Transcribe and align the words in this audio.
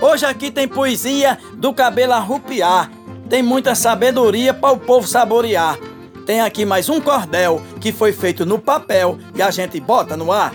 Hoje 0.00 0.26
aqui 0.26 0.50
tem 0.50 0.68
poesia 0.68 1.38
do 1.54 1.72
cabelo 1.72 2.12
arrupiar. 2.12 2.90
Tem 3.28 3.42
muita 3.42 3.74
sabedoria 3.74 4.54
para 4.54 4.70
o 4.70 4.78
povo 4.78 5.08
saborear. 5.08 5.78
Tem 6.24 6.40
aqui 6.40 6.64
mais 6.64 6.88
um 6.88 7.00
cordel 7.00 7.60
que 7.80 7.90
foi 7.90 8.12
feito 8.12 8.46
no 8.46 8.58
papel 8.58 9.18
e 9.34 9.42
a 9.42 9.50
gente 9.50 9.80
bota 9.80 10.16
no 10.16 10.30
ar. 10.30 10.54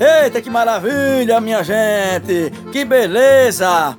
Eita, 0.00 0.42
que 0.42 0.50
maravilha, 0.50 1.40
minha 1.40 1.62
gente! 1.62 2.50
Que 2.72 2.84
beleza! 2.84 3.96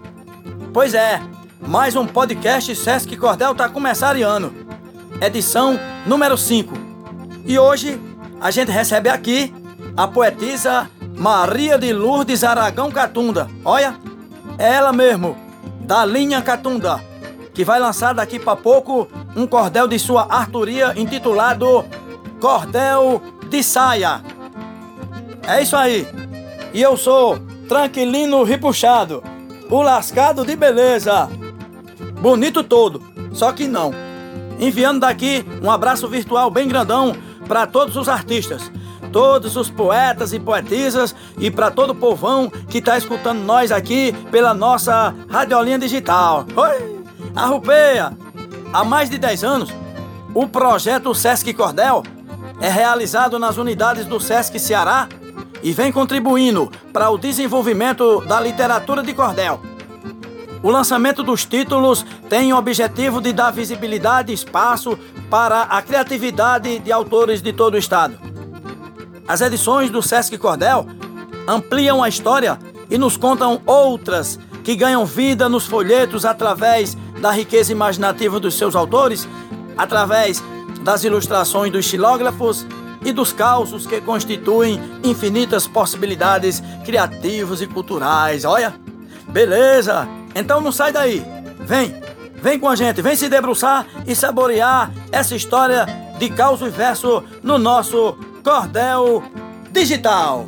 Pois 0.73 0.93
é, 0.93 1.21
mais 1.59 1.95
um 1.95 2.05
podcast 2.05 2.75
Sesc 2.75 3.15
Cordel 3.15 3.55
tá 3.55 3.69
começando. 3.69 4.66
Edição 5.19 5.79
número 6.05 6.37
5. 6.37 6.73
E 7.45 7.57
hoje 7.57 7.99
a 8.39 8.51
gente 8.51 8.71
recebe 8.71 9.09
aqui 9.09 9.51
a 9.95 10.07
poetisa 10.07 10.89
Maria 11.15 11.77
de 11.77 11.91
Lourdes 11.91 12.43
Aragão 12.43 12.91
Catunda. 12.91 13.49
Olha, 13.65 13.95
ela 14.59 14.93
mesmo, 14.93 15.35
da 15.81 16.05
linha 16.05 16.39
Catunda, 16.41 17.03
que 17.51 17.65
vai 17.65 17.79
lançar 17.79 18.13
daqui 18.13 18.37
para 18.37 18.55
pouco 18.55 19.07
um 19.35 19.47
cordel 19.47 19.87
de 19.87 19.97
sua 19.97 20.27
arturia 20.29 20.93
intitulado 20.95 21.83
Cordel 22.39 23.19
de 23.49 23.63
Saia. 23.63 24.21
É 25.47 25.63
isso 25.63 25.75
aí. 25.75 26.07
E 26.73 26.81
eu 26.81 26.95
sou 26.95 27.39
Tranquilino 27.67 28.43
Ripuxado, 28.43 29.23
o 29.67 29.81
lascado 29.81 30.45
de 30.45 30.55
beleza. 30.55 31.27
Bonito 32.21 32.63
todo, 32.63 33.01
só 33.33 33.51
que 33.51 33.67
não. 33.67 34.06
Enviando 34.59 35.01
daqui 35.01 35.45
um 35.61 35.69
abraço 35.69 36.07
virtual 36.07 36.49
bem 36.49 36.67
grandão 36.67 37.15
para 37.47 37.67
todos 37.67 37.95
os 37.95 38.09
artistas, 38.09 38.71
todos 39.11 39.55
os 39.55 39.69
poetas 39.69 40.33
e 40.33 40.39
poetisas 40.39 41.15
e 41.37 41.49
para 41.49 41.71
todo 41.71 41.91
o 41.91 41.95
povão 41.95 42.49
que 42.69 42.79
está 42.79 42.97
escutando 42.97 43.39
nós 43.39 43.71
aqui 43.71 44.13
pela 44.31 44.53
nossa 44.53 45.15
radiolinha 45.29 45.79
digital. 45.79 46.45
Oi! 46.55 47.03
A 47.35 47.45
Rupeia! 47.45 48.17
Há 48.73 48.83
mais 48.83 49.09
de 49.09 49.17
10 49.17 49.43
anos, 49.43 49.73
o 50.33 50.47
projeto 50.47 51.15
Sesc 51.15 51.53
Cordel 51.53 52.03
é 52.59 52.69
realizado 52.69 53.39
nas 53.39 53.57
unidades 53.57 54.05
do 54.05 54.19
Sesc 54.19 54.59
Ceará 54.59 55.07
e 55.63 55.71
vem 55.71 55.91
contribuindo 55.91 56.71
para 56.91 57.09
o 57.09 57.17
desenvolvimento 57.17 58.21
da 58.25 58.39
literatura 58.39 59.03
de 59.03 59.13
cordel. 59.13 59.59
O 60.63 60.71
lançamento 60.71 61.21
dos 61.23 61.45
títulos 61.45 62.05
tem 62.29 62.51
o 62.51 62.57
objetivo 62.57 63.21
de 63.21 63.31
dar 63.31 63.51
visibilidade 63.51 64.31
e 64.31 64.35
espaço 64.35 64.97
para 65.29 65.63
a 65.63 65.81
criatividade 65.81 66.79
de 66.79 66.91
autores 66.91 67.41
de 67.41 67.53
todo 67.53 67.75
o 67.75 67.77
estado. 67.77 68.17
As 69.27 69.41
edições 69.41 69.89
do 69.89 70.01
Sesc 70.01 70.37
Cordel 70.37 70.87
ampliam 71.47 72.01
a 72.01 72.09
história 72.09 72.57
e 72.89 72.97
nos 72.97 73.17
contam 73.17 73.61
outras 73.65 74.39
que 74.63 74.75
ganham 74.75 75.05
vida 75.05 75.47
nos 75.47 75.65
folhetos 75.65 76.25
através 76.25 76.95
da 77.21 77.31
riqueza 77.31 77.71
imaginativa 77.71 78.39
dos 78.39 78.57
seus 78.57 78.75
autores, 78.75 79.27
através 79.77 80.43
das 80.81 81.03
ilustrações 81.03 81.71
dos 81.71 81.85
xilógrafos 81.85 82.65
e 83.03 83.11
dos 83.11 83.31
causos 83.31 83.85
que 83.85 84.01
constituem 84.01 84.79
infinitas 85.03 85.67
possibilidades 85.67 86.63
criativos 86.85 87.61
e 87.61 87.67
culturais. 87.67 88.43
Olha, 88.43 88.73
beleza? 89.29 90.07
Então 90.37 90.61
não 90.61 90.71
sai 90.71 90.91
daí. 90.91 91.25
Vem, 91.61 91.99
vem 92.35 92.59
com 92.59 92.69
a 92.69 92.75
gente, 92.75 93.01
vem 93.01 93.15
se 93.15 93.27
debruçar 93.27 93.87
e 94.05 94.15
saborear 94.15 94.91
essa 95.11 95.35
história 95.35 95.87
de 96.19 96.29
causa 96.29 96.67
e 96.67 96.69
verso 96.69 97.23
no 97.41 97.57
nosso 97.57 98.15
cordel 98.43 99.23
digital. 99.71 100.45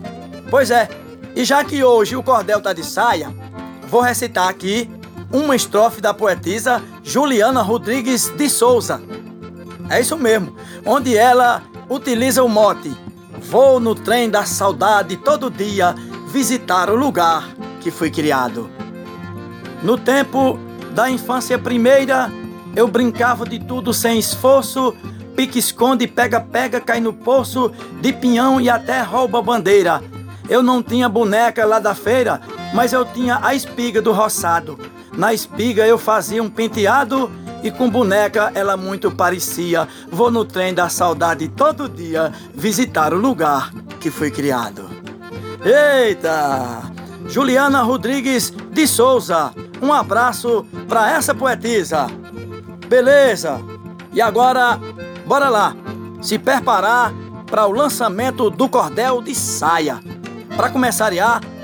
Pois 0.52 0.70
é, 0.70 0.88
e 1.36 1.44
já 1.44 1.64
que 1.64 1.84
hoje 1.84 2.16
o 2.16 2.22
cordel 2.22 2.62
tá 2.62 2.72
de 2.72 2.84
saia, 2.84 3.34
vou 3.88 4.02
recitar 4.02 4.48
aqui 4.48 4.88
uma 5.32 5.56
estrofe 5.56 6.00
da 6.00 6.14
poetisa 6.14 6.84
Juliana 7.04 7.64
Rodrigues 7.64 8.30
de 8.30 8.48
Souza. 8.48 9.02
É 9.90 10.00
isso 10.00 10.16
mesmo, 10.16 10.56
onde 10.86 11.18
ela 11.18 11.64
utiliza 11.90 12.44
o 12.44 12.48
mote: 12.48 12.96
Vou 13.42 13.80
no 13.80 13.96
trem 13.96 14.30
da 14.30 14.46
saudade 14.46 15.18
todo 15.18 15.50
dia 15.50 15.96
visitar 16.32 16.92
o 16.92 16.96
lugar 16.96 17.50
que 17.82 17.90
fui 17.90 18.12
criado. 18.12 18.79
No 19.82 19.98
tempo 19.98 20.60
da 20.92 21.10
infância 21.10 21.58
primeira, 21.58 22.32
eu 22.76 22.88
brincava 22.88 23.46
de 23.46 23.60
tudo 23.60 23.94
sem 23.94 24.20
esforço, 24.20 24.94
pique-esconde, 25.36 26.08
pega-pega, 26.08 26.82
cai 26.82 27.00
no 27.00 27.14
poço, 27.14 27.72
de 28.02 28.12
pinhão 28.12 28.60
e 28.60 28.70
até 28.70 29.02
rouba 29.02 29.42
bandeira. 29.42 30.02
Eu 30.50 30.62
não 30.62 30.84
tinha 30.84 31.08
boneca 31.08 31.66
lá 31.66 31.80
da 31.80 31.96
feira, 31.96 32.42
mas 32.74 32.92
eu 32.92 33.06
tinha 33.06 33.40
a 33.42 33.56
espiga 33.56 34.02
do 34.02 34.12
roçado. 34.12 34.78
Na 35.16 35.34
espiga 35.34 35.86
eu 35.88 35.98
fazia 35.98 36.44
um 36.44 36.50
penteado 36.50 37.32
e 37.64 37.72
com 37.72 37.90
boneca 37.90 38.52
ela 38.54 38.76
muito 38.76 39.12
parecia. 39.12 39.88
Vou 40.12 40.32
no 40.32 40.44
trem 40.44 40.74
da 40.74 40.90
saudade 40.90 41.48
todo 41.48 41.88
dia 41.88 42.34
visitar 42.54 43.14
o 43.14 43.18
lugar 43.18 43.72
que 44.00 44.10
fui 44.10 44.32
criado. 44.32 44.90
Eita! 45.64 46.99
Juliana 47.30 47.84
Rodrigues 47.84 48.52
de 48.72 48.88
Souza, 48.88 49.54
um 49.80 49.94
abraço 49.94 50.66
para 50.88 51.12
essa 51.12 51.34
poetisa. 51.36 52.08
Beleza? 52.88 53.62
E 54.12 54.20
agora, 54.20 54.80
bora 55.28 55.48
lá, 55.48 55.76
se 56.24 56.40
preparar 56.40 57.14
para 57.46 57.68
o 57.68 57.72
lançamento 57.72 58.50
do 58.50 58.68
cordel 58.68 59.22
de 59.22 59.36
saia. 59.36 60.00
Para 60.58 60.72
começar, 60.72 61.12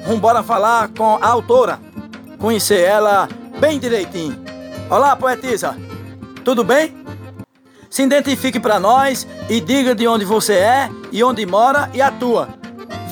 vamos 0.04 0.18
embora 0.18 0.44
falar 0.44 0.90
com 0.90 1.18
a 1.20 1.28
autora, 1.28 1.80
conhecer 2.38 2.82
ela 2.82 3.28
bem 3.60 3.80
direitinho. 3.80 4.40
Olá, 4.88 5.16
poetisa. 5.16 5.76
Tudo 6.44 6.64
bem? 6.64 6.96
Se 7.90 8.04
identifique 8.04 8.60
para 8.60 8.80
nós 8.80 9.28
e 9.50 9.60
diga 9.60 9.96
de 9.96 10.08
onde 10.08 10.26
você 10.26 10.54
é 10.54 10.92
e 11.12 11.24
onde 11.24 11.44
mora 11.44 11.90
e 11.92 12.04
atua. 12.04 12.50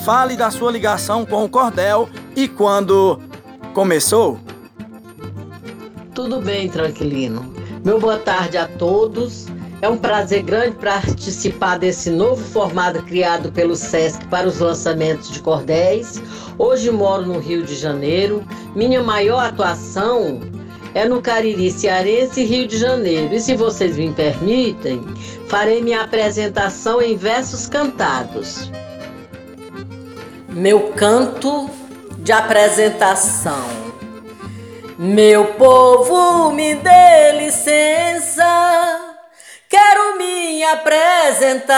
Fale 0.04 0.36
da 0.36 0.52
sua 0.52 0.70
ligação 0.70 1.26
com 1.26 1.44
o 1.44 1.48
cordel 1.48 2.08
e 2.36 2.48
quando 2.48 3.20
começou. 3.72 4.38
Tudo 6.14 6.40
bem, 6.40 6.68
Tranquilino. 6.68 7.52
Meu 7.84 7.98
boa 8.00 8.18
tarde 8.18 8.56
a 8.56 8.66
todos. 8.66 9.46
É 9.82 9.88
um 9.88 9.98
prazer 9.98 10.42
grande 10.42 10.76
participar 10.76 11.78
desse 11.78 12.08
novo 12.08 12.42
formato 12.42 13.02
criado 13.02 13.52
pelo 13.52 13.76
SESC 13.76 14.24
para 14.28 14.48
os 14.48 14.58
lançamentos 14.58 15.30
de 15.30 15.40
cordéis. 15.40 16.22
Hoje 16.56 16.90
moro 16.90 17.26
no 17.26 17.38
Rio 17.38 17.62
de 17.62 17.74
Janeiro. 17.74 18.42
Minha 18.74 19.02
maior 19.02 19.44
atuação 19.44 20.40
é 20.94 21.06
no 21.06 21.20
Cariri 21.20 21.70
Cearense, 21.70 22.44
Rio 22.44 22.66
de 22.66 22.78
Janeiro. 22.78 23.34
E 23.34 23.40
se 23.40 23.56
vocês 23.56 23.96
me 23.98 24.10
permitem, 24.12 25.02
farei 25.48 25.82
minha 25.82 26.02
apresentação 26.02 27.02
em 27.02 27.16
versos 27.16 27.68
cantados. 27.68 28.70
Meu 30.48 30.92
canto 30.92 31.68
de 32.24 32.32
apresentação. 32.32 33.64
Meu 34.96 35.44
povo, 35.58 36.50
me 36.52 36.74
dê 36.74 37.32
licença, 37.32 38.46
quero 39.68 40.16
me 40.16 40.64
apresentar. 40.64 41.74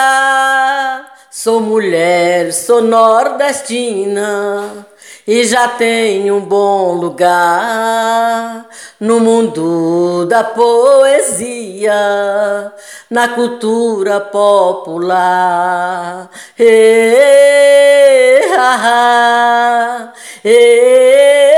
Sou 1.29 1.59
mulher, 1.61 2.53
sou 2.53 2.81
nordestina 2.81 4.87
e 5.27 5.45
já 5.45 5.67
tenho 5.67 6.37
um 6.37 6.41
bom 6.41 6.93
lugar 6.93 8.67
no 9.01 9.19
mundo 9.19 10.25
da 10.27 10.45
poesia, 10.45 11.93
na 13.11 13.26
cultura 13.29 14.20
popular. 14.20 16.31
Ei, 16.56 18.43
ah, 18.56 20.12
ei, 20.48 21.54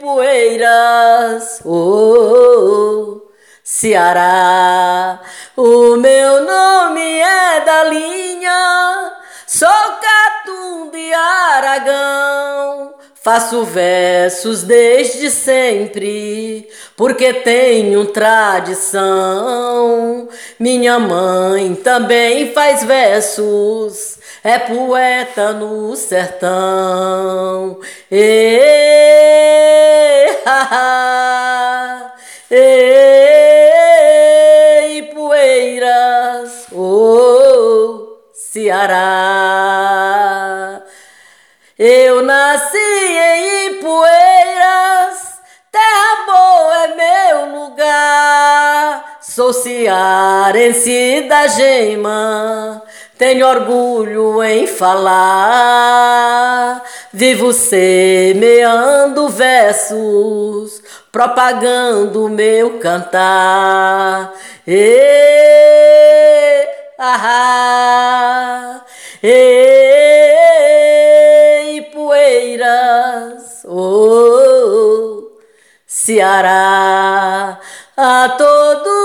poeiras, 0.00 1.60
oh, 1.64 3.20
Ceará. 3.62 5.20
O 5.56 5.96
meu 5.96 6.44
nome 6.44 7.20
é 7.20 7.60
da 7.64 7.84
linha, 7.84 9.12
sou 9.46 9.68
Catum 9.68 10.90
de 10.90 11.14
Aragão. 11.14 12.94
Faço 13.22 13.64
versos 13.64 14.64
desde 14.64 15.30
sempre, 15.30 16.68
porque 16.96 17.32
tenho 17.32 18.06
tradição. 18.06 19.08
Minha 20.58 20.98
mãe 20.98 21.76
também 21.76 22.52
faz 22.52 22.82
versos, 22.82 24.18
é 24.44 24.58
poeta 24.58 25.52
no 25.52 25.94
sertão. 25.94 27.78
E 28.10 28.58
ha, 30.44 32.12
poeiras, 35.14 36.66
Ceará. 38.32 39.22
Eu 41.78 42.22
nasci 42.22 42.78
em 42.78 43.68
Ipueiras, 43.68 45.40
terra 45.70 46.26
boa 46.26 46.84
é 46.84 46.94
meu 46.96 47.46
lugar. 47.60 49.18
Sou 49.20 49.52
cearense 49.52 51.26
da 51.28 51.46
Gema 51.46 52.82
tenho 53.22 53.46
orgulho 53.46 54.42
em 54.42 54.66
falar. 54.66 56.02
Vivo 57.12 57.52
semeando 57.52 59.28
versos, 59.28 60.82
propagando 61.12 62.28
meu 62.28 62.80
cantar. 62.80 64.32
E, 64.66 64.98
ah, 66.98 68.80
e, 69.22 70.50
poeiras, 71.94 73.64
oh, 73.68 75.28
Ceará, 75.86 77.60
a 77.96 78.28
todos 78.36 79.01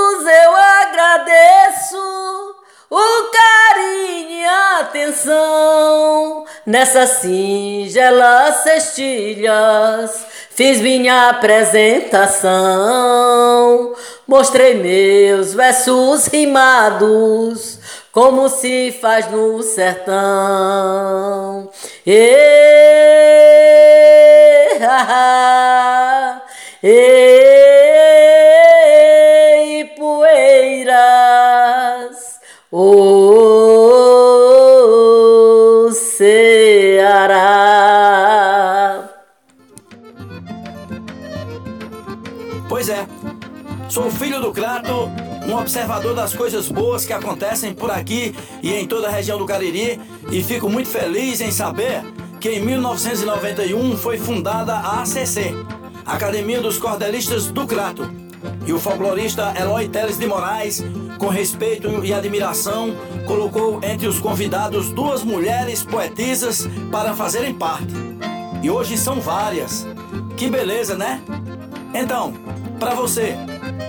a 5.17 5.17
atenção 5.17 6.45
nessas 6.65 7.09
singelas 7.21 8.63
cestilhas. 8.63 10.25
Fiz 10.51 10.81
minha 10.81 11.29
apresentação, 11.29 13.93
mostrei 14.27 14.73
meus 14.75 15.53
versos 15.53 16.27
rimados, 16.27 17.79
como 18.11 18.49
se 18.49 18.93
faz 18.99 19.31
no 19.31 19.61
sertão. 19.61 21.69
E, 22.05 23.76
observador 45.77 46.15
das 46.15 46.33
coisas 46.33 46.69
boas 46.69 47.05
que 47.05 47.13
acontecem 47.13 47.71
por 47.71 47.91
aqui 47.91 48.33
e 48.63 48.73
em 48.73 48.87
toda 48.87 49.07
a 49.07 49.11
região 49.11 49.37
do 49.37 49.45
Cariri, 49.45 49.99
e 50.31 50.41
fico 50.41 50.67
muito 50.67 50.89
feliz 50.89 51.39
em 51.39 51.51
saber 51.51 52.01
que 52.39 52.49
em 52.49 52.61
1991 52.61 53.95
foi 53.95 54.17
fundada 54.17 54.73
a 54.73 55.03
ACC, 55.03 55.53
Academia 56.03 56.59
dos 56.61 56.79
Cordelistas 56.79 57.45
do 57.47 57.67
Crato 57.67 58.09
e 58.65 58.73
o 58.73 58.79
folclorista 58.79 59.53
Eloy 59.55 59.87
Teles 59.87 60.17
de 60.17 60.25
Moraes, 60.25 60.83
com 61.19 61.27
respeito 61.27 62.03
e 62.03 62.11
admiração, 62.11 62.95
colocou 63.27 63.79
entre 63.83 64.07
os 64.07 64.17
convidados 64.17 64.89
duas 64.89 65.23
mulheres 65.23 65.83
poetisas 65.83 66.67
para 66.91 67.13
fazerem 67.13 67.53
parte. 67.53 67.93
E 68.63 68.69
hoje 68.71 68.97
são 68.97 69.21
várias. 69.21 69.85
Que 70.35 70.49
beleza, 70.49 70.95
né? 70.95 71.21
Então, 71.93 72.33
para 72.79 72.95
você, 72.95 73.35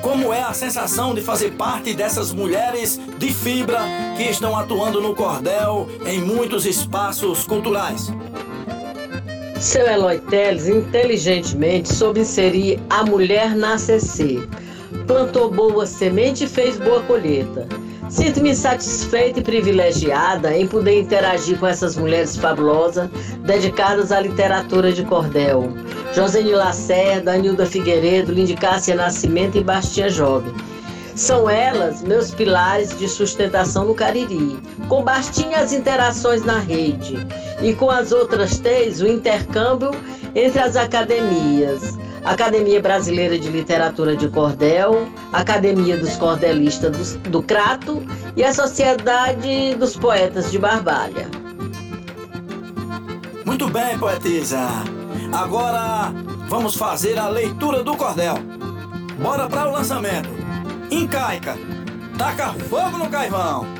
como 0.03 0.33
é 0.33 0.43
a 0.43 0.53
sensação 0.53 1.15
de 1.15 1.21
fazer 1.21 1.53
parte 1.53 1.95
dessas 1.95 2.33
mulheres 2.33 3.01
de 3.19 3.33
fibra 3.33 3.81
que 4.17 4.25
estão 4.25 4.57
atuando 4.57 5.01
no 5.01 5.15
cordel 5.15 5.89
em 6.07 6.21
muitos 6.21 6.67
espaços 6.67 7.45
culturais? 7.45 8.13
Seu 9.61 9.87
Eloy 9.87 10.19
Teles 10.19 10.69
inteligentemente 10.69 11.93
soube 11.93 12.21
inserir 12.21 12.81
a 12.89 13.05
mulher 13.05 13.57
na 13.57 13.75
ACC. 13.75 14.49
Plantou 15.07 15.51
boa 15.51 15.85
semente 15.85 16.45
e 16.45 16.49
fez 16.49 16.79
boa 16.79 17.03
colheita. 17.03 17.67
Sinto-me 18.09 18.55
satisfeita 18.55 19.41
e 19.41 19.43
privilegiada 19.43 20.57
em 20.57 20.67
poder 20.67 21.01
interagir 21.01 21.59
com 21.59 21.67
essas 21.67 21.95
mulheres 21.95 22.37
fabulosas 22.37 23.11
dedicadas 23.45 24.11
à 24.11 24.21
literatura 24.21 24.93
de 24.93 25.05
cordel. 25.05 25.69
Joseni 26.15 26.53
Lacerda, 26.53 27.33
Anilda 27.33 27.67
Figueiredo, 27.67 28.33
Lindy 28.33 28.55
Cássia 28.55 28.95
Nascimento 28.95 29.59
e 29.59 29.65
Bastinha 29.65 30.09
Jovem. 30.09 30.55
São 31.15 31.51
elas 31.51 32.03
meus 32.03 32.31
pilares 32.31 32.97
de 32.97 33.09
sustentação 33.09 33.85
no 33.85 33.95
Cariri, 33.95 34.59
com 34.89 35.03
Bastinha 35.03 35.59
as 35.59 35.73
interações 35.73 36.45
na 36.45 36.59
rede 36.59 37.19
e 37.61 37.75
com 37.75 37.91
as 37.91 38.13
outras 38.13 38.59
três 38.59 39.03
o 39.03 39.07
intercâmbio 39.07 39.91
entre 40.35 40.61
as 40.61 40.77
academias. 40.77 41.99
Academia 42.29 42.79
Brasileira 42.79 43.39
de 43.39 43.49
Literatura 43.49 44.15
de 44.15 44.29
Cordel, 44.29 45.09
Academia 45.33 45.97
dos 45.97 46.15
Cordelistas 46.17 47.17
do, 47.17 47.31
do 47.31 47.43
Crato 47.43 48.03
e 48.37 48.45
a 48.45 48.53
Sociedade 48.53 49.75
dos 49.77 49.97
Poetas 49.97 50.51
de 50.51 50.59
Barbalha. 50.59 51.27
Muito 53.47 53.67
bem, 53.71 53.99
poetisa. 53.99 54.59
Agora 55.33 56.13
vamos 56.51 56.77
fazer 56.77 57.19
a 57.19 57.29
leitura 57.29 57.83
do 57.83 57.97
cordel. 57.97 58.35
Bora 59.19 59.49
para 59.49 59.71
o 59.71 59.73
lançamento. 59.73 60.29
Encaica, 60.91 61.57
taca 62.19 62.53
fogo 62.69 62.99
no 62.99 63.09
carvão. 63.09 63.78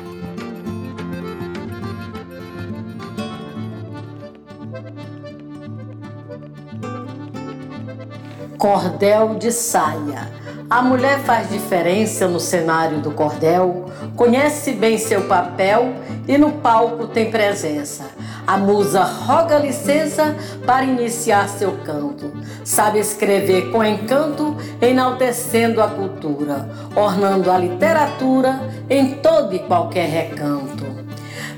Cordel 8.59 9.35
de 9.35 9.53
saia. 9.53 10.27
A 10.69 10.81
mulher 10.81 11.19
faz 11.19 11.49
diferença 11.49 12.27
no 12.27 12.41
cenário 12.41 12.99
do 12.99 13.09
cordel, 13.09 13.85
conhece 14.17 14.73
bem 14.73 14.97
seu 14.97 15.21
papel 15.29 15.93
e 16.27 16.37
no 16.37 16.51
palco 16.51 17.07
tem 17.07 17.31
presença. 17.31 18.07
A 18.45 18.57
musa 18.57 19.01
roga 19.01 19.57
licença 19.57 20.35
para 20.65 20.83
iniciar 20.83 21.47
seu 21.47 21.71
canto. 21.85 22.33
Sabe 22.65 22.99
escrever 22.99 23.71
com 23.71 23.81
encanto, 23.81 24.57
enaltecendo 24.81 25.81
a 25.81 25.87
cultura, 25.87 26.69
ornando 26.97 27.49
a 27.49 27.57
literatura 27.57 28.59
em 28.89 29.15
todo 29.21 29.55
e 29.55 29.59
qualquer 29.59 30.09
recanto. 30.09 30.85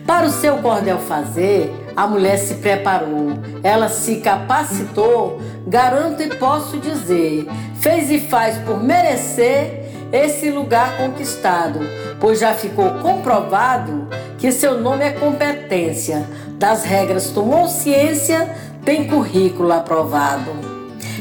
Para 0.05 0.27
o 0.27 0.31
seu 0.31 0.57
cordel 0.57 0.99
fazer, 0.99 1.73
a 1.95 2.07
mulher 2.07 2.37
se 2.37 2.55
preparou, 2.55 3.31
ela 3.63 3.89
se 3.89 4.17
capacitou, 4.17 5.39
garanto 5.67 6.21
e 6.21 6.35
posso 6.35 6.77
dizer, 6.77 7.47
fez 7.79 8.09
e 8.09 8.19
faz 8.19 8.57
por 8.59 8.81
merecer 8.81 9.81
esse 10.11 10.49
lugar 10.49 10.97
conquistado, 10.97 11.79
pois 12.19 12.39
já 12.39 12.53
ficou 12.53 12.89
comprovado 12.95 14.07
que 14.37 14.51
seu 14.51 14.79
nome 14.79 15.05
é 15.05 15.11
competência, 15.11 16.27
das 16.57 16.83
regras 16.83 17.29
tomou 17.29 17.67
ciência, 17.67 18.49
tem 18.83 19.07
currículo 19.07 19.71
aprovado. 19.71 20.51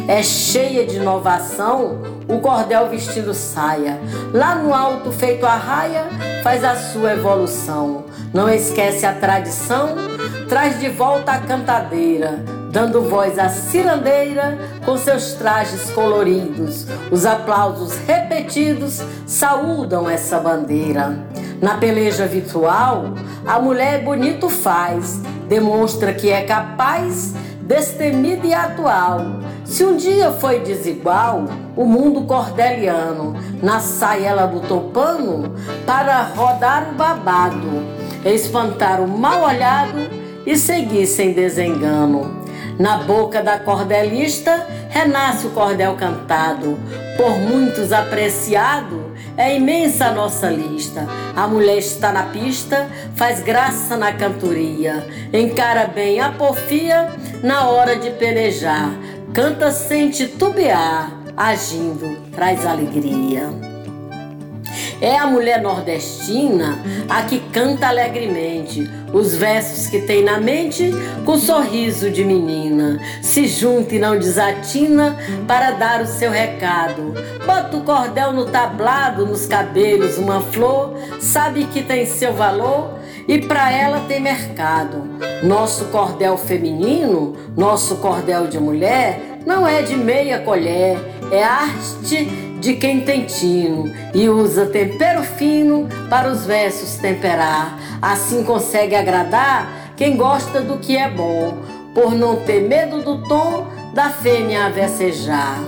É 0.09 0.23
cheia 0.23 0.85
de 0.87 0.97
inovação, 0.97 2.03
o 2.27 2.41
cordel 2.41 2.89
vestido 2.89 3.35
saia. 3.35 4.01
Lá 4.33 4.55
no 4.57 4.75
alto, 4.75 5.13
feito 5.13 5.47
a 5.47 5.55
raia, 5.55 6.07
faz 6.43 6.65
a 6.65 6.75
sua 6.75 7.13
evolução. 7.13 8.05
Não 8.33 8.49
esquece 8.49 9.05
a 9.05 9.13
tradição, 9.13 9.95
traz 10.49 10.81
de 10.81 10.89
volta 10.89 11.33
a 11.33 11.39
cantadeira, 11.39 12.45
dando 12.71 13.03
voz 13.03 13.39
à 13.39 13.49
cirandeira 13.49 14.57
com 14.85 14.97
seus 14.97 15.33
trajes 15.33 15.91
coloridos. 15.91 16.87
Os 17.11 17.27
aplausos 17.27 17.97
repetidos 18.07 19.03
saúdam 19.27 20.09
essa 20.09 20.39
bandeira. 20.39 21.19
Na 21.61 21.77
peleja 21.77 22.27
virtual, 22.27 23.15
a 23.47 23.59
mulher 23.59 24.03
bonito 24.03 24.49
faz, 24.49 25.21
demonstra 25.49 26.15
que 26.15 26.31
é 26.31 26.43
capaz, 26.43 27.35
destemida 27.63 28.47
e 28.47 28.55
atual. 28.55 29.41
Se 29.65 29.85
um 29.85 29.97
dia 29.97 30.33
foi 30.33 30.61
desigual, 30.61 31.45
o 31.77 31.85
mundo 31.85 32.23
cordeliano, 32.23 33.37
na 33.63 33.79
saia 33.81 34.29
ela 34.29 34.47
botou 34.47 34.91
pano 34.91 35.55
para 35.87 36.23
rodar 36.23 36.91
o 36.91 36.95
babado, 36.95 37.83
espantar 38.25 39.01
o 39.01 39.07
mal 39.07 39.43
olhado 39.43 40.09
e 40.47 40.57
seguir 40.57 41.07
sem 41.07 41.33
desengano. 41.33 42.40
Na 42.81 42.97
boca 42.97 43.43
da 43.43 43.59
cordelista 43.59 44.67
renasce 44.89 45.47
o 45.47 45.51
cordel 45.51 45.97
cantado, 45.97 46.79
por 47.15 47.37
muitos 47.39 47.93
apreciado, 47.93 49.15
é 49.37 49.55
imensa 49.55 50.07
a 50.07 50.15
nossa 50.15 50.49
lista. 50.49 51.07
A 51.37 51.47
mulher 51.47 51.77
está 51.77 52.11
na 52.11 52.23
pista, 52.23 52.89
faz 53.15 53.43
graça 53.43 53.99
na 53.99 54.15
cantoria, 54.15 55.07
encara 55.31 55.89
bem 55.89 56.21
a 56.21 56.33
porfia 56.33 57.11
na 57.43 57.69
hora 57.69 57.97
de 57.97 58.13
pelejar, 58.13 58.91
canta 59.35 59.71
sem 59.73 60.09
titubear, 60.09 61.13
agindo 61.37 62.31
traz 62.31 62.65
alegria. 62.65 63.70
É 65.01 65.17
a 65.17 65.27
mulher 65.27 65.63
nordestina 65.63 66.79
a 67.09 67.23
que 67.23 67.41
canta 67.53 67.89
alegremente 67.89 68.89
os 69.13 69.35
versos 69.35 69.87
que 69.87 70.03
tem 70.03 70.23
na 70.23 70.39
mente 70.39 70.93
com 71.25 71.39
sorriso 71.39 72.11
de 72.11 72.23
menina. 72.23 73.01
Se 73.23 73.47
junta 73.47 73.95
e 73.95 73.99
não 73.99 74.19
desatina 74.19 75.17
para 75.47 75.73
dar 75.73 76.03
o 76.03 76.07
seu 76.07 76.31
recado. 76.31 77.15
Bota 77.47 77.77
o 77.77 77.83
cordel 77.83 78.33
no 78.33 78.45
tablado, 78.45 79.27
nos 79.27 79.47
cabelos 79.47 80.19
uma 80.19 80.41
flor, 80.41 80.95
sabe 81.19 81.65
que 81.65 81.83
tem 81.83 82.05
seu 82.05 82.35
valor 82.35 82.99
e 83.27 83.39
para 83.39 83.73
ela 83.73 84.01
tem 84.07 84.21
mercado. 84.21 85.09
Nosso 85.43 85.87
cordel 85.87 86.37
feminino, 86.37 87.37
nosso 87.57 87.97
cordel 87.97 88.47
de 88.47 88.59
mulher, 88.59 89.41
não 89.47 89.67
é 89.67 89.81
de 89.81 89.97
meia 89.97 90.41
colher, 90.41 90.99
é 91.33 91.43
arte 91.43 92.50
de 92.61 92.75
quem 92.75 93.01
tem 93.01 93.25
tino 93.25 93.91
e 94.15 94.29
usa 94.29 94.67
tempero 94.67 95.23
fino 95.23 95.89
para 96.09 96.31
os 96.31 96.45
versos 96.45 96.97
temperar. 96.97 97.79
Assim 98.01 98.45
consegue 98.45 98.95
agradar 98.95 99.93
quem 99.97 100.17
gosta 100.17 100.61
do 100.61 100.79
que 100.79 100.97
é 100.97 101.11
bom, 101.11 101.59
por 101.95 102.15
não 102.15 102.37
ter 102.37 102.61
medo 102.61 103.03
do 103.03 103.27
tom 103.27 103.67
da 103.95 104.11
fêmea 104.11 104.67
a 104.67 104.69
vecejar. 104.69 105.59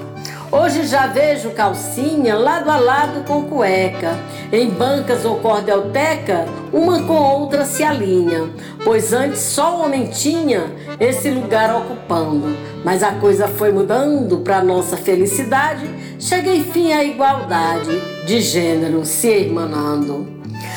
Hoje 0.50 0.84
já 0.84 1.06
vejo 1.06 1.50
calcinha 1.52 2.36
lado 2.36 2.70
a 2.70 2.76
lado 2.76 3.24
com 3.24 3.44
cueca. 3.44 4.18
Em 4.52 4.68
bancas 4.68 5.24
ou 5.24 5.36
cordelteca, 5.36 6.44
uma 6.70 7.02
com 7.04 7.14
outra 7.14 7.64
se 7.64 7.82
alinha. 7.82 8.50
Pois 8.84 9.14
antes 9.14 9.40
só 9.40 9.78
o 9.78 9.84
homem 9.84 10.08
tinha 10.08 10.70
esse 11.00 11.30
lugar 11.30 11.74
ocupando. 11.74 12.54
Mas 12.84 13.02
a 13.02 13.12
coisa 13.12 13.46
foi 13.46 13.70
mudando 13.70 14.38
para 14.38 14.62
nossa 14.62 14.96
felicidade. 14.96 15.88
Chega 16.18 16.52
enfim 16.52 16.92
à 16.92 17.04
igualdade 17.04 18.00
de 18.26 18.40
gênero 18.40 19.04
se 19.04 19.28
irmanando. 19.28 20.26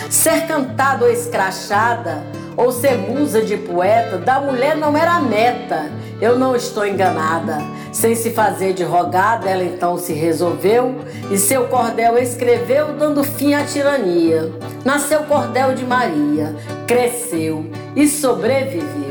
Ser 0.10 0.46
cantado 0.48 1.06
ou 1.06 1.12
escrachada, 1.12 2.24
ou 2.56 2.72
ser 2.72 2.98
musa 2.98 3.42
de 3.42 3.58
poeta, 3.58 4.18
da 4.18 4.40
mulher 4.40 4.76
não 4.78 4.96
era 4.96 5.20
meta. 5.20 5.90
Eu 6.22 6.40
não 6.40 6.56
estou 6.56 6.86
enganada. 6.86 7.58
Sem 7.92 8.16
se 8.16 8.32
fazer 8.32 8.74
de 8.74 8.84
rogada, 8.84 9.50
ela 9.50 9.64
então 9.64 9.98
se 9.98 10.14
resolveu 10.14 10.96
e 11.32 11.38
seu 11.38 11.68
cordel 11.68 12.18
escreveu, 12.18 12.94
dando 12.94 13.24
fim 13.24 13.54
à 13.54 13.66
tirania. 13.66 14.52
Nasceu 14.84 15.24
cordel 15.24 15.74
de 15.74 15.86
Maria, 15.86 16.56
cresceu 16.88 17.66
e 17.96 18.08
sobreviveu. 18.08 19.05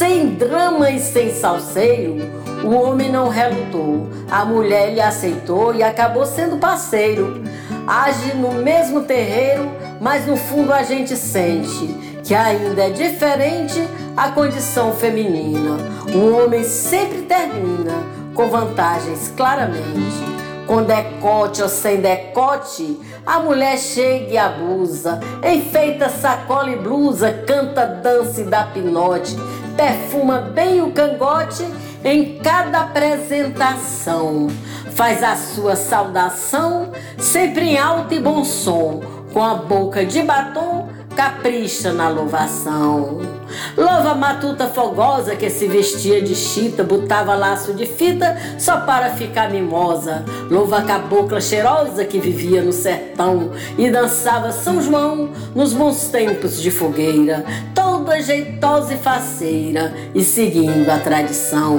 Sem 0.00 0.30
drama 0.30 0.90
e 0.90 0.98
sem 0.98 1.30
salseiro, 1.30 2.16
o 2.64 2.70
homem 2.70 3.12
não 3.12 3.28
relutou, 3.28 4.08
a 4.30 4.46
mulher 4.46 4.94
lhe 4.94 5.00
aceitou 5.00 5.74
e 5.74 5.82
acabou 5.82 6.24
sendo 6.24 6.56
parceiro. 6.56 7.42
Age 7.86 8.34
no 8.34 8.50
mesmo 8.54 9.02
terreiro, 9.02 9.70
mas 10.00 10.26
no 10.26 10.38
fundo 10.38 10.72
a 10.72 10.82
gente 10.82 11.14
sente 11.14 11.86
que 12.24 12.34
ainda 12.34 12.84
é 12.84 12.88
diferente 12.88 13.86
a 14.16 14.30
condição 14.30 14.94
feminina. 14.94 15.76
O 16.14 16.34
homem 16.34 16.64
sempre 16.64 17.20
termina 17.20 18.02
com 18.34 18.48
vantagens 18.48 19.30
claramente. 19.36 20.30
Com 20.66 20.84
decote 20.84 21.60
ou 21.60 21.68
sem 21.68 22.00
decote, 22.00 22.98
a 23.26 23.40
mulher 23.40 23.76
chega 23.76 24.32
e 24.32 24.38
abusa, 24.38 25.20
enfeita 25.44 26.08
sacola 26.08 26.70
e 26.70 26.76
blusa, 26.76 27.32
canta, 27.44 27.84
dança 27.84 28.40
e 28.40 28.44
dá 28.44 28.62
pinote, 28.62 29.36
perfuma 29.80 30.42
bem 30.42 30.82
o 30.82 30.92
cangote 30.92 31.66
em 32.04 32.38
cada 32.40 32.80
apresentação. 32.80 34.48
Faz 34.94 35.22
a 35.22 35.34
sua 35.34 35.74
saudação 35.74 36.92
sempre 37.16 37.70
em 37.70 37.78
alto 37.78 38.12
e 38.12 38.20
bom 38.20 38.44
som, 38.44 39.00
com 39.32 39.42
a 39.42 39.54
boca 39.54 40.04
de 40.04 40.20
batom 40.22 40.90
capricha 41.16 41.94
na 41.94 42.10
louvação. 42.10 43.39
Louva 43.76 44.10
a 44.10 44.14
matuta 44.14 44.66
fogosa 44.68 45.36
que 45.36 45.48
se 45.50 45.66
vestia 45.66 46.20
de 46.20 46.34
chita, 46.34 46.82
botava 46.82 47.34
laço 47.34 47.72
de 47.74 47.86
fita 47.86 48.36
só 48.58 48.80
para 48.80 49.10
ficar 49.10 49.50
mimosa. 49.50 50.24
Louva 50.50 50.78
a 50.78 50.82
cabocla 50.82 51.40
cheirosa 51.40 52.04
que 52.04 52.18
vivia 52.18 52.62
no 52.62 52.72
sertão 52.72 53.50
e 53.78 53.90
dançava 53.90 54.52
São 54.52 54.80
João 54.82 55.30
nos 55.54 55.72
bons 55.72 56.08
tempos 56.08 56.60
de 56.60 56.70
fogueira, 56.70 57.44
toda 57.74 58.20
jeitosa 58.20 58.94
e 58.94 58.98
faceira 58.98 59.94
e 60.14 60.24
seguindo 60.24 60.88
a 60.90 60.98
tradição. 60.98 61.78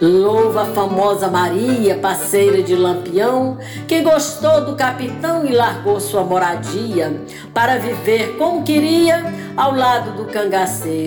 Louva 0.00 0.62
a 0.62 0.66
famosa 0.66 1.28
Maria, 1.28 1.94
parceira 1.96 2.62
de 2.62 2.74
Lampião, 2.74 3.58
que 3.86 4.00
gostou 4.00 4.64
do 4.64 4.74
capitão 4.74 5.44
e 5.44 5.52
largou 5.52 6.00
sua 6.00 6.24
moradia 6.24 7.20
para 7.52 7.78
viver 7.78 8.36
como 8.38 8.62
queria 8.62 9.22
ao 9.56 9.74
lado 9.74 10.16
do 10.16 10.24
cangaceiro. 10.32 10.99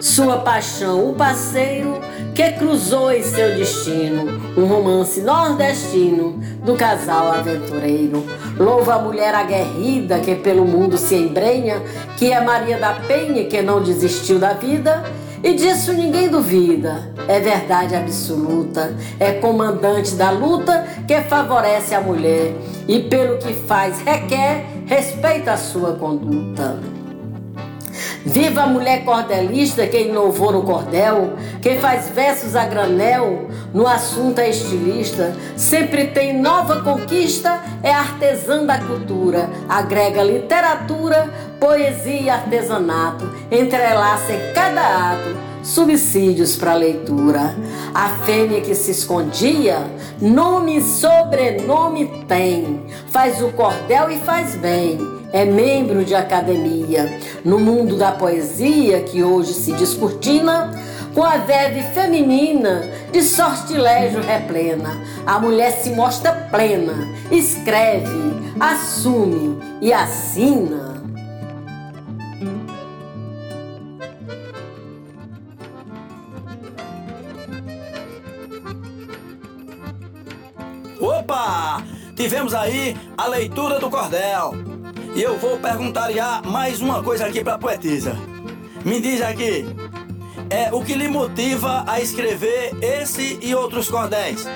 Sua 0.00 0.38
paixão, 0.38 1.10
o 1.10 1.14
parceiro 1.14 2.00
que 2.34 2.52
cruzou 2.52 3.10
em 3.10 3.22
seu 3.22 3.54
destino, 3.56 4.40
um 4.56 4.66
romance 4.66 5.20
nordestino 5.20 6.38
do 6.64 6.74
casal 6.74 7.32
aventureiro. 7.32 8.24
Louva 8.58 8.94
a 8.94 8.98
mulher 8.98 9.34
aguerrida 9.34 10.18
que 10.20 10.34
pelo 10.34 10.64
mundo 10.64 10.96
se 10.98 11.14
embrenha, 11.14 11.82
que 12.16 12.32
é 12.32 12.40
Maria 12.40 12.78
da 12.78 12.92
Penha 12.92 13.44
que 13.44 13.62
não 13.62 13.82
desistiu 13.82 14.38
da 14.38 14.52
vida. 14.52 15.04
E 15.42 15.54
disso 15.54 15.92
ninguém 15.92 16.28
duvida, 16.28 17.12
é 17.28 17.38
verdade 17.38 17.94
absoluta, 17.94 18.96
é 19.20 19.34
comandante 19.34 20.14
da 20.14 20.30
luta 20.30 20.86
que 21.06 21.20
favorece 21.22 21.94
a 21.94 22.00
mulher. 22.00 22.52
E 22.88 23.00
pelo 23.00 23.38
que 23.38 23.52
faz 23.52 24.00
requer, 24.00 24.66
respeita 24.86 25.52
a 25.52 25.56
sua 25.56 25.92
conduta. 25.92 26.95
Viva 28.26 28.62
a 28.62 28.66
mulher 28.66 29.04
cordelista 29.04 29.86
que 29.86 30.00
inovou 30.00 30.50
no 30.50 30.64
cordel, 30.64 31.34
quem 31.62 31.78
faz 31.78 32.08
versos 32.08 32.56
a 32.56 32.66
granel, 32.66 33.46
no 33.72 33.86
assunto 33.86 34.40
é 34.40 34.50
estilista, 34.50 35.32
sempre 35.56 36.08
tem 36.08 36.36
nova 36.36 36.82
conquista, 36.82 37.62
é 37.84 37.92
artesã 37.92 38.66
da 38.66 38.78
cultura, 38.78 39.48
agrega 39.68 40.24
literatura, 40.24 41.32
poesia 41.60 42.20
e 42.20 42.28
artesanato, 42.28 43.32
entrelaça 43.48 44.32
em 44.32 44.52
cada 44.52 45.12
ato 45.12 45.36
subsídios 45.62 46.56
para 46.56 46.74
leitura. 46.74 47.54
A 47.94 48.08
fêmea 48.24 48.60
que 48.60 48.74
se 48.74 48.90
escondia, 48.90 49.78
nome 50.20 50.78
e 50.78 50.82
sobrenome 50.82 52.24
tem, 52.26 52.82
faz 53.08 53.40
o 53.40 53.52
cordel 53.52 54.10
e 54.10 54.18
faz 54.18 54.56
bem 54.56 55.15
é 55.36 55.44
membro 55.44 56.02
de 56.02 56.14
academia. 56.14 57.20
No 57.44 57.58
mundo 57.58 57.94
da 57.94 58.10
poesia, 58.10 59.02
que 59.02 59.22
hoje 59.22 59.52
se 59.52 59.72
descortina, 59.72 60.72
com 61.14 61.22
a 61.22 61.36
verve 61.36 61.82
feminina 61.92 62.82
de 63.12 63.22
sortilégio 63.22 64.22
replena, 64.22 64.98
a 65.26 65.38
mulher 65.38 65.72
se 65.72 65.90
mostra 65.90 66.32
plena, 66.50 66.94
escreve, 67.30 68.08
assume 68.58 69.58
e 69.82 69.92
assina. 69.92 71.04
Opa! 80.98 81.82
Tivemos 82.16 82.54
aí 82.54 82.96
a 83.18 83.26
leitura 83.26 83.78
do 83.78 83.90
cordel. 83.90 84.75
E 85.16 85.22
eu 85.22 85.38
vou 85.38 85.56
perguntar 85.56 86.12
já 86.12 86.42
mais 86.44 86.82
uma 86.82 87.02
coisa 87.02 87.24
aqui 87.24 87.42
para 87.42 87.54
a 87.54 87.58
poetisa. 87.58 88.14
Me 88.84 89.00
diz 89.00 89.22
aqui, 89.22 89.64
é 90.50 90.70
o 90.70 90.84
que 90.84 90.92
lhe 90.92 91.08
motiva 91.08 91.84
a 91.86 91.98
escrever 92.02 92.76
esse 92.82 93.38
e 93.40 93.54
outros 93.54 93.88
cordéis? 93.88 94.46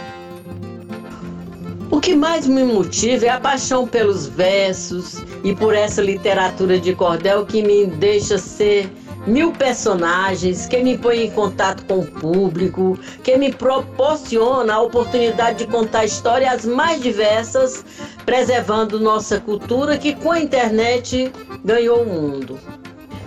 O 1.90 1.98
que 1.98 2.14
mais 2.14 2.46
me 2.46 2.62
motiva 2.62 3.24
é 3.24 3.30
a 3.30 3.40
paixão 3.40 3.88
pelos 3.88 4.26
versos 4.26 5.24
e 5.42 5.54
por 5.54 5.74
essa 5.74 6.02
literatura 6.02 6.78
de 6.78 6.94
cordel 6.94 7.46
que 7.46 7.62
me 7.62 7.86
deixa 7.86 8.36
ser 8.36 8.92
mil 9.26 9.52
personagens, 9.52 10.66
que 10.66 10.82
me 10.82 10.96
põe 10.96 11.26
em 11.26 11.30
contato 11.30 11.84
com 11.86 12.00
o 12.00 12.06
público, 12.06 12.98
que 13.22 13.36
me 13.36 13.52
proporciona 13.52 14.74
a 14.74 14.80
oportunidade 14.80 15.64
de 15.64 15.66
contar 15.66 16.04
histórias 16.04 16.64
mais 16.64 17.00
diversas, 17.02 17.84
preservando 18.24 19.00
nossa 19.00 19.40
cultura 19.40 19.98
que 19.98 20.14
com 20.14 20.32
a 20.32 20.40
internet 20.40 21.32
ganhou 21.64 22.02
o 22.02 22.06
mundo. 22.06 22.58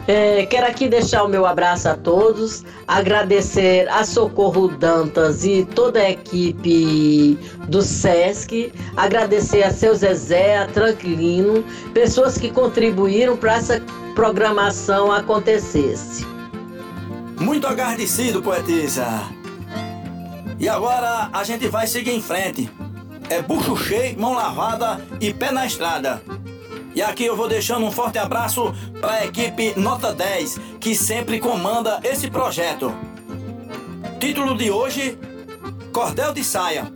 É, 0.05 0.45
quero 0.47 0.67
aqui 0.67 0.89
deixar 0.89 1.23
o 1.23 1.29
meu 1.29 1.45
abraço 1.45 1.88
a 1.88 1.95
todos, 1.95 2.65
agradecer 2.85 3.88
a 3.88 4.03
Socorro 4.03 4.67
Dantas 4.67 5.45
e 5.45 5.63
toda 5.63 6.01
a 6.01 6.12
equipe 6.12 7.39
do 7.69 7.81
SESC, 7.81 8.73
agradecer 8.97 9.63
a 9.63 9.71
seu 9.71 9.95
Zezé, 9.95 10.57
a 10.57 10.67
Tranquilino, 10.67 11.63
pessoas 11.93 12.38
que 12.38 12.51
contribuíram 12.51 13.38
para 13.38 13.55
essa 13.55 13.81
programação 14.13 15.12
acontecesse. 15.12 16.25
Muito 17.39 17.67
agradecido, 17.67 18.41
poetisa. 18.41 19.05
E 20.60 20.70
agora 20.70 21.29
a 21.34 21.43
gente 21.43 21.67
vai 21.67 21.88
seguir 21.88 22.12
em 22.12 22.22
frente. 22.22 22.70
é 23.29 23.41
bucho 23.41 23.75
cheio, 23.75 24.20
mão 24.20 24.34
lavada 24.34 25.03
e 25.20 25.34
pé 25.34 25.51
na 25.51 25.65
estrada. 25.65 26.22
E 26.96 27.01
aqui 27.01 27.25
eu 27.25 27.36
vou 27.36 27.48
deixando 27.48 27.86
um 27.86 27.91
forte 27.91 28.20
abraço 28.20 28.74
para 29.01 29.13
a 29.13 29.25
equipe 29.25 29.74
Nota 29.79 30.13
10, 30.13 30.60
que 30.79 30.96
sempre 30.96 31.39
comanda 31.39 32.00
esse 32.03 32.29
projeto. 32.29 32.93
Título 34.20 34.55
de 34.55 34.70
hoje: 34.70 35.17
Cordel 35.91 36.34
de 36.34 36.43
Saia. 36.43 36.91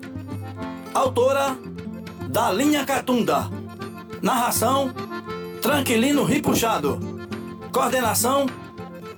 Autora 0.94 1.58
Dalinha 2.30 2.86
Catunda. 2.86 3.50
Narração 4.22 4.94
Tranquilino 5.62 6.24
Ripuxado. 6.24 7.00
Coordenação 7.72 8.48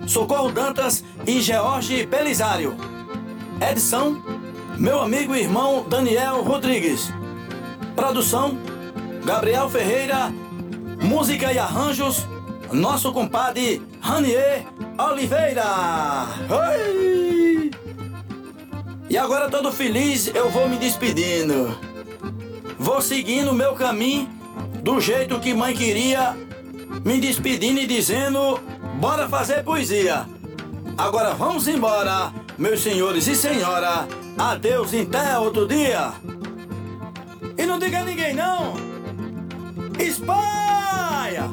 Socorro 0.08 0.52
Dantas 0.52 1.04
e 1.28 1.42
George 1.42 2.06
Belisário. 2.06 2.76
Edição 3.62 4.22
meu 4.78 5.02
amigo 5.02 5.36
e 5.36 5.42
irmão 5.42 5.86
Daniel 5.90 6.42
Rodrigues. 6.42 7.12
Produção 7.96 8.58
Gabriel 9.26 9.70
Ferreira. 9.70 10.34
Música 11.02 11.52
e 11.52 11.60
arranjos 11.60 12.26
nosso 12.72 13.12
compadre 13.12 13.82
Ranier 14.00 14.66
Oliveira. 14.98 15.66
Oi! 16.50 17.72
E 19.10 19.18
agora 19.18 19.50
todo 19.50 19.72
feliz 19.72 20.28
eu 20.34 20.50
vou 20.50 20.70
me 20.70 20.78
despedindo. 20.78 21.78
Vou 22.78 23.02
seguindo 23.02 23.52
o 23.52 23.56
meu 23.56 23.74
caminho 23.74 24.39
do 24.82 25.00
jeito 25.00 25.40
que 25.40 25.54
mãe 25.54 25.74
queria, 25.74 26.36
me 27.06 27.20
despedindo 27.20 27.80
e 27.80 27.88
dizendo: 27.88 28.60
bora 29.00 29.28
fazer 29.28 29.64
poesia. 29.64 30.26
Agora 30.98 31.34
vamos 31.34 31.68
embora, 31.68 32.34
meus 32.58 32.82
senhores 32.82 33.28
e 33.28 33.36
senhora. 33.36 34.08
Adeus 34.38 34.94
até 34.94 35.38
outro 35.38 35.68
dia. 35.68 36.14
E 37.58 37.66
não 37.66 37.78
diga 37.80 38.00
a 38.00 38.06
ninguém 38.06 38.34
não. 38.34 38.74
Espanha! 40.00 41.50